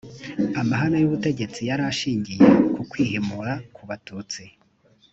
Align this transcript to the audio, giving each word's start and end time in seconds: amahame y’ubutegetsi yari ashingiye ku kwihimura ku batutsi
amahame 0.61 0.97
y’ubutegetsi 0.99 1.59
yari 1.69 1.83
ashingiye 1.91 2.45
ku 2.75 2.81
kwihimura 2.89 3.53
ku 3.75 3.81
batutsi 3.89 4.43